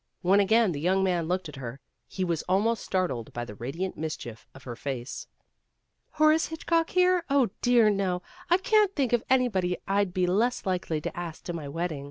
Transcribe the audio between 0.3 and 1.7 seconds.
again the young man looked at